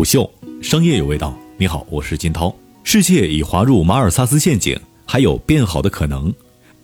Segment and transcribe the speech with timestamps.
[0.00, 0.30] 虎嗅，
[0.62, 1.38] 商业有味道。
[1.58, 2.56] 你好，我是金涛。
[2.82, 6.32] 世界已滑入马尔萨斯陷阱，还有变好的可能。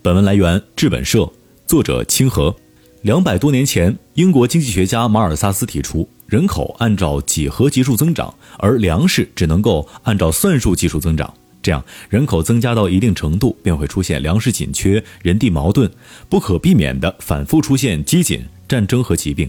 [0.02, 1.26] 本文来源智本社，
[1.66, 2.54] 作者清河。
[3.00, 11.33] 两百多年前，英国经济学家马尔萨斯提出，人口按照几何级数增长，而粮食只能够按照算术技术增长。
[11.62, 15.91] 这样，人口增加到一定程度，便会出现粮食紧缺、人地矛盾，
[16.29, 19.48] 不可避免地反复出现饥馑、战争和疾病。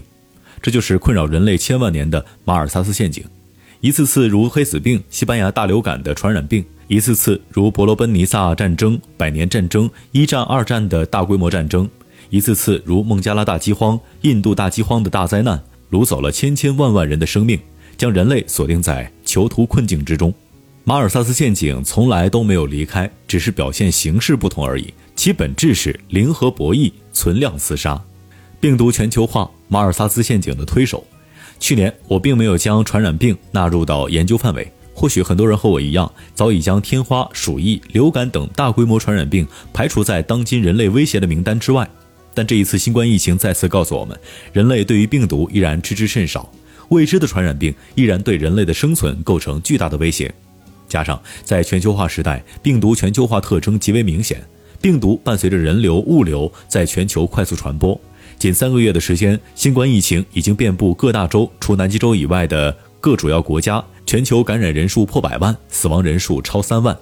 [0.62, 3.22] 这就是困扰人类千万年的马尔萨斯陷阱。
[3.80, 11.88] 一次次如黑死病、西班牙大流感的传染病，一次次如伯罗奔尼撒战争、百年战争、一战、二战的大规模战争，
[12.28, 15.62] 一次次如孟加拉大饥荒、印度大饥荒的大灾难，
[15.92, 17.56] 掳走了千千万万人的生命，
[17.96, 20.34] 将人类锁定在囚徒困境之中。
[20.82, 24.92] 马尔萨斯陷阱从来都没有离开，只是表现形式不同而已。
[25.14, 28.02] 其本质是零和博弈、存量厮杀。
[28.58, 31.06] 病毒全球化，马尔萨斯陷阱的推手。
[31.60, 41.88] 去年我并没有将传染病纳入到研究范围，或许很多人和我一样，早已将天花、鼠疫、流感等大规模传染病排除在当今人类威胁的名单之外。
[42.34, 44.18] 但这一次新冠疫情再次告诉我们，
[44.52, 46.50] 人类对于病毒依然知之甚少，
[46.90, 50.32] 未知的传染病依然对人类的生存构成巨大的威胁。
[50.88, 54.40] 加上在全球化时代，病毒全球化特征极为明显，
[54.80, 58.00] 病毒伴随着人流、物流在全球快速传播。
[58.38, 66.96] 仅三个月的时间，新冠疫情已经遍布各大洲，除南极洲以外的各主要国家，全球感染人数破百万，死亡人数超三万。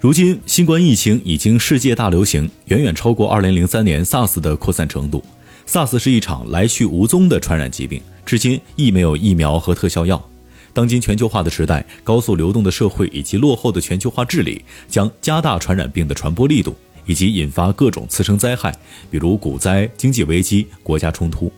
[0.00, 5.22] 如今，新冠疫情已经世界大流行，远远超过2003年 SARS 的扩散程度。
[5.66, 10.24] SARS 是一场来去无踪的传染疾病，至今亦没有疫苗和特效药。
[10.72, 16.74] 当今全球化的时代，高速流动的社会以及落后的全球化治理，将加大传染病的传播力度，
[17.08, 18.72] 以及引发各种次生灾害，
[19.10, 21.50] 比如股灾、经济危机、国家冲突。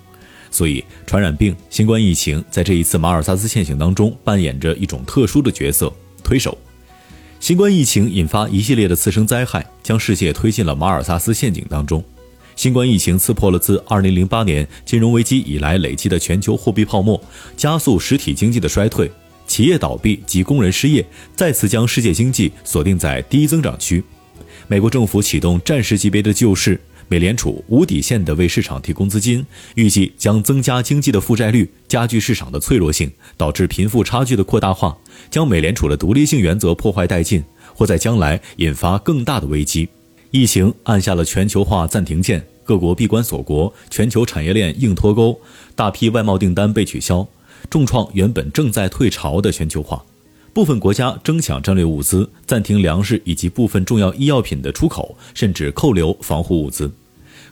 [0.51, 5.93] 所以，传染病、新冠疫情在这一次马尔萨斯陷阱当中扮演着一种特殊的角色——
[6.25, 6.57] 推手。
[7.39, 12.03] 新冠疫情引发一系列的次生灾害，将世界推进了马尔萨斯陷阱当中。
[12.57, 17.23] 新冠疫情刺破了自2008年金融危机以来累积的全球货币泡沫，
[17.57, 19.11] 加速实体经济的衰退，
[19.47, 24.05] 企业倒闭及工人失业，再次将世界经济锁定在低增长区。
[24.71, 29.45] 美国政府启动战时级别的救市，美联储无底线地为市场提供资金，
[29.75, 34.97] 预计将增加经济的负债率，加剧市场的脆弱性，导致贫富差距的扩大化，
[35.29, 37.43] 将美联储的独立性原则破坏殆尽，
[37.75, 39.89] 或在将来引发更大的危机。
[40.31, 45.37] 疫情按下了全球化暂停键，各国闭关锁国，全球产业链硬脱钩，
[45.75, 47.27] 大批外贸订单被取消，
[47.69, 50.05] 重创原本正在退潮的全球化。
[50.53, 56.91] 部分国家争抢战略物资，暂停粮食以及部分重要医药品的出口，甚至扣留防护物资。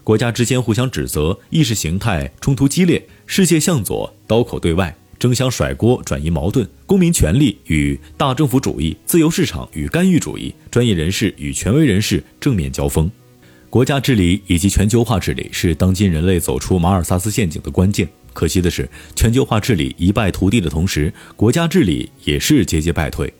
[0.02, 4.96] 国家之间互相指责，意识形态冲突激烈，世界向左，刀口对外。
[5.18, 13.10] 争相甩锅，转移矛盾，公民权利与大政府主义，自由市场与干预主义，专业人士与权威人士正面交锋。
[13.68, 18.08] 国家治理以及全球化治理是当今人类走出马尔萨斯陷阱的关键。
[18.38, 23.34] 可惜的是，全球化治理一败涂地的同时，国家治理也是节节败退。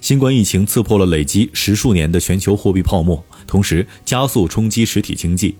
[0.00, 5.56] 新冠疫情刺破了累积十数年的全球货币泡沫，同时加速冲击实体经济。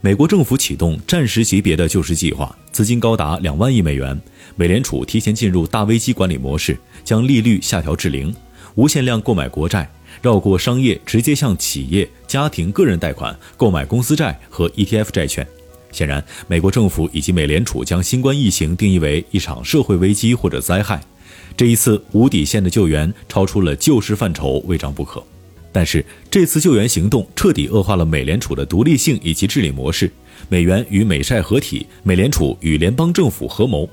[0.00, 4.16] 美国政府启动战时级别的救市计划，资金高达两万亿美元。
[4.54, 8.32] 美联储提前进入大危机管理模式，将利率下调至零，
[8.76, 9.90] 无限量购买国债，
[10.22, 15.44] 绕过商业，直接向企业、家庭、个人贷款购买公司债和 ETF 债券。
[15.92, 21.00] 显然，美国政府以及美联储将新冠疫情定义为一场社会危机或者灾害。
[21.56, 25.22] 这一次无底线的救援超出了救市范畴，未尝不可。
[25.72, 30.10] 但是这次救援行动彻底恶化了美联储的独立性以及治理模式，
[30.48, 33.88] 美元与美债合体，美联储与联邦政府合谋。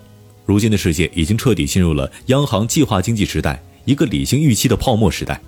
[0.46, 5.40] 如今的世界已经彻底进入了央行计划经济时代，一个理性预期的泡沫时代。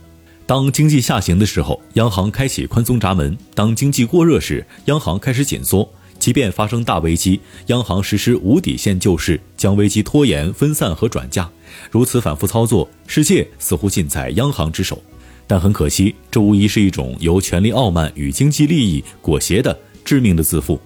[0.45, 5.89] 当经济下行的时候，央行开启宽松闸门；当经济过热时，央行开始紧缩。
[6.25, 11.47] 即便发生大危机，央行实施无底线救市，将危机拖延、分散和转嫁。
[11.91, 14.99] 如此反复操作，世界似乎尽在央行之手。
[15.45, 20.81] 但很可惜，这无疑是一种由权力傲慢与经济利益裹挟的致命的自负。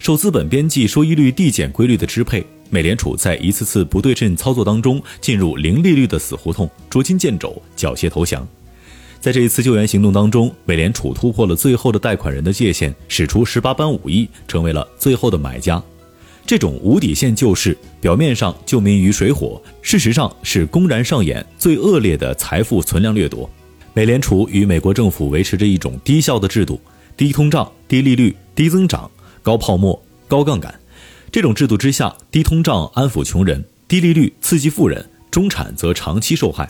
[0.00, 8.44] 受资本边际收益率递减规律的支配，美联储在一次次不对称操作当中进入零利率的死胡同，捉襟见肘，缴械投降。
[9.22, 15.80] 在这一次救援行动当中，美联储突破了最后的贷款人的界限，使出十八般武艺，成为了最后的买家。
[16.44, 23.48] 这种无底线救市，表面上救民于水火，事实上是公然上演最恶劣的财富存量掠夺。
[23.94, 26.80] 美联储与美国政府维持着一种低效的制度，
[27.16, 29.08] 低通胀、低利率、低增长、
[29.40, 30.74] 高泡沫、高杠杆。
[31.30, 36.68] 这种制度之下，低通胀安抚穷人，低利率刺激富人，中产则长期受害。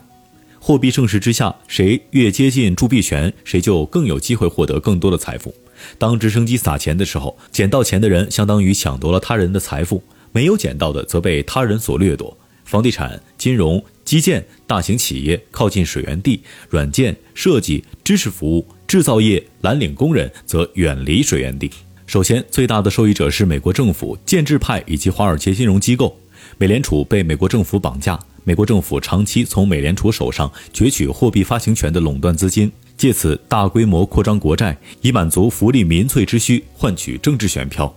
[0.65, 5.53] 货币盛世之下，谁越接近铸币权，谁就更有机会获得更多的财富。
[5.99, 10.01] 当直升机撒钱的时候，捡到钱的人相当于抢夺了他人的财富，
[10.31, 12.39] 没有捡到的则被他人所掠夺。
[12.65, 21.69] 房地产、金融、基建、大型企业靠近水源地，软件设计、知识服务、制造业、蓝领工人则远离水源地。
[22.07, 26.17] 首先，最大的受益者是美国政府、建制派以及华尔街金融机构。
[26.57, 28.17] 美联储被美国政府绑架。
[28.45, 37.95] 美国政府长期从美联储手上攫取货币发行权的垄断资金，借此大规模扩张国债，以满足福利民粹之需，换取政治选票。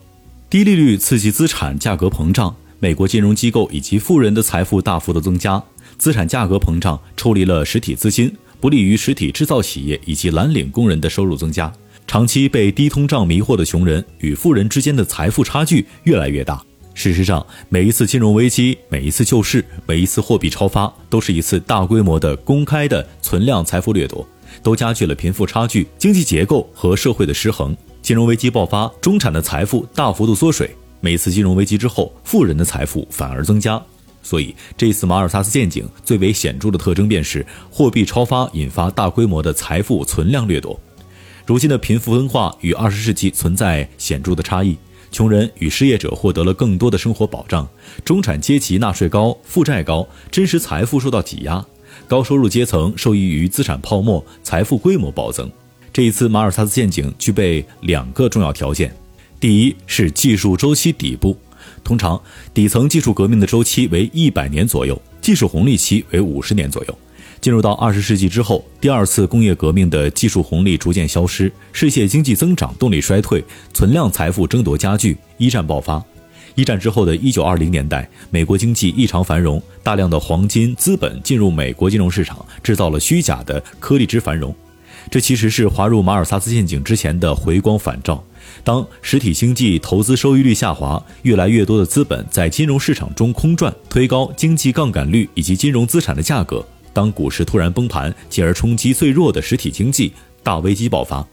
[0.48, 5.62] 低利率刺激资产价格膨胀，美国金融机构以及富人的财富大幅的增加。
[5.98, 11.74] 资产价格膨胀抽离了实体资金，不利于实体制造企业以及蓝领工人的收入增加。
[12.06, 16.64] 长期被低通胀迷惑的穷人与富人之间的财富差距越来越大。
[16.96, 24.26] 事实上，每一次金融危机、每一次救市、每一次货币超发，都是一次大规模的公开的存量财富掠夺，
[24.64, 27.76] 都加剧了贫富差距、经济结构和社会的失衡。
[28.02, 30.70] 金融危机爆发，中产的财富大幅度缩水；
[31.02, 33.80] 每次金融危机之后，富人的财富反而增加。
[34.24, 40.80] 所以，这次马尔萨斯陷阱最为显著的特征便是货币超发引发大规模的财富存量掠夺。
[41.46, 44.78] 如今的贫富分化与二十世纪存在显著的差异。
[45.16, 47.66] 穷人与失业者获得了更多的生活保障，
[48.04, 51.66] 中产阶级纳税高、负债高，真实财富受到挤压，
[52.06, 55.50] 高收入阶层受益于资产泡沫，财富规模暴增。
[55.94, 58.94] 这一次马尔萨斯陷阱具备两个重要条件：
[59.40, 61.38] 第一是技术周期底部，
[61.82, 62.22] 通常
[62.54, 66.98] 底层技术革命的周期为一百年左右，技术红利期为五十年左右。
[67.46, 76.04] 进入到二十世纪之后，第二次工业革命的技术红利逐渐消失，世界经济增长动力衰退，存量财富争夺加剧，一战爆发。
[76.56, 84.52] 一战之后的一九二零年代，美国经济异常繁荣，大量的黄金资本进入美国金融市场，制造了虚假的颗粒之繁荣。
[85.12, 88.24] 这其实是滑入马尔萨斯陷阱之前的回光返照。
[88.64, 96.66] 当实体经济投资收益率下滑，越来越多的资本在金融市场中空转，推高经济杠杆率以及金融资产的价格。
[96.96, 101.28] 当股市突然崩盘，进而冲击最弱的实体经济，大危机爆发。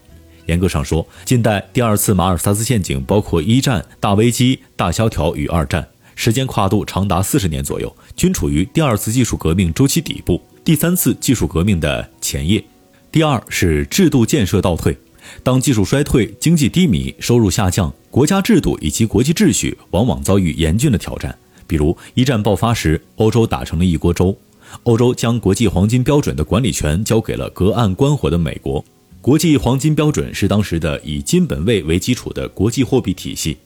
[0.47, 12.61] 严格上说，近代第二次马尔萨斯陷阱包括一战大危机、大萧条与二战，时间跨度长达四十年左右，均处于第二次技术革命周期底部，第三次技术革命的前夜。
[13.09, 14.97] 第二是制度建设倒退，
[15.43, 21.33] 当技术衰退、经济低迷、收入下降，国家制度以及国际秩序往往遭遇严峻的挑战。
[21.65, 24.37] 比如一战爆发时，欧洲打成了一锅粥。
[24.81, 28.83] 欧洲将国际黄金标准的管理权交给了隔岸观火的美国。
[29.21, 33.57] 国际黄金标准是当时的以金本位为基础的国际货币体系。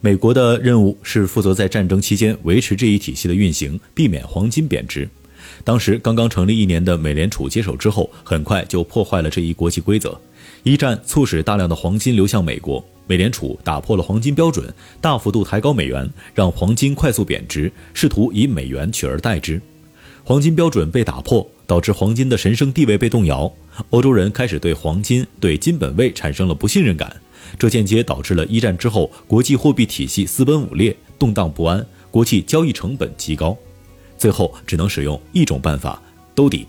[0.00, 5.08] 美国的任务是负责在战争期间维持这一体系的运行，避免黄金贬值。
[5.64, 10.18] 当时刚刚成立一年的美联储接手之后，很快就破坏了这一国际规则。
[10.62, 19.60] 一战促使大量的黄金流向美国，美联储打破了黄金标准，大幅度抬高美元，让黄金快速贬值，试图以美元取而代之。
[20.24, 23.52] 黄金标准被打破，导致黄金的神圣地位被动摇。
[23.90, 27.20] 欧洲人开始对黄金、对金本位产生了不信任感，
[27.58, 33.56] 这间接导致了一战之后国际货币体系四分五裂、动荡不安，国际交易成本极高。
[34.16, 36.00] 最后只能使用一种办法
[36.34, 36.66] 兜底。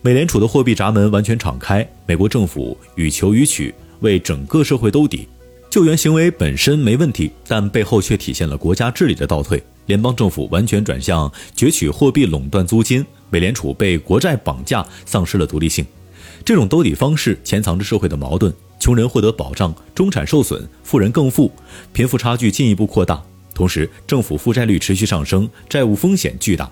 [0.00, 5.26] 美联储的货币闸门完全敞开，美国政府予求予取，为整个社会兜底。
[5.68, 9.60] 救援行为本身没问题，但背后却体现了国家治理的倒退。
[9.88, 15.84] 联邦政府完全转向攫取货币、垄断租金，美联储被国债绑架，丧失了独立性。
[16.44, 21.50] 这种兜底方式潜藏着社会的矛盾：穷人获得保障，中产受损，富人更富，
[21.94, 23.22] 贫富差距进一步扩大。
[23.54, 26.70] 同时，政府负债率持续上升，债务风险巨大。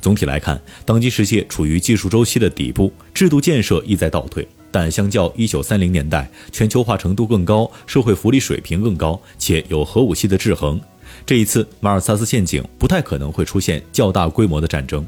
[0.00, 4.46] 总体来看，当今世界处于技术周期的底部，制度建设亦在倒退。
[4.70, 10.80] 但相较1930年代，全球化程度更高，社会福利水平更高，且有核武器的制衡。
[11.26, 15.06] 这一次马尔萨斯陷阱不太可能会出现较大规模的战争，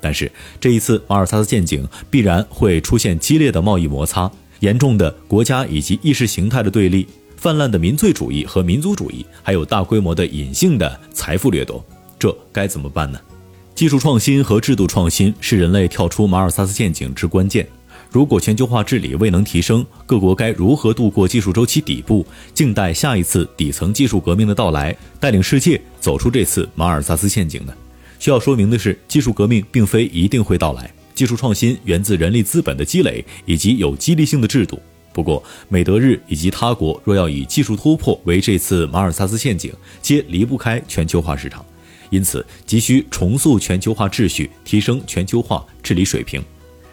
[0.00, 11.84] 但是这一次马尔萨斯陷阱必然会出现激烈的贸易摩擦、严重的国家以及意识形态的对立、泛滥的民粹主义和民族主义，还有大规模的隐性的财富掠夺。
[12.18, 13.20] 这该怎么办呢？
[13.74, 17.64] 技术创新和制度创新是人类跳出马尔萨斯陷阱之关键。
[18.10, 27.74] 如果全球化治理未能提升，各国该如何度过技术周期底部，静待下一次底层技术革命的到来，带领世界走出这次马尔萨斯陷阱呢？
[28.18, 34.80] 需要说明的是，技术革命并非一定会到来，技术创新源自人力资本的积累以及有激励性的制度。
[35.12, 41.64] 不过，美德日以及他国若要以技术突破为这次马尔萨斯陷阱，皆离不开全球化市场。
[42.10, 46.42] 因此急需重塑全球化秩序，提升全球化治理水平。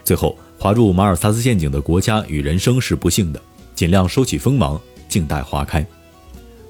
[0.03, 3.39] 最后，滑入马尔萨斯陷阱的国家与人生是不幸的，
[3.75, 5.85] 尽量收起锋芒，静待花开。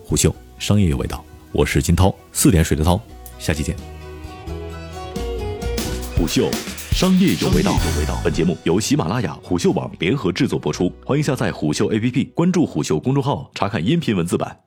[0.03, 2.99] 虎嗅，商业有味道，我是金涛，四点水的涛，
[3.39, 3.75] 下期见。
[6.17, 6.49] 虎嗅，
[6.91, 7.73] 商业有味道。
[8.23, 14.59] 本节目由喜马拉雅、虎嗅网联合制作播出，欢迎下载虎嗅 APP，关注虎嗅公众号，查看音频文字版。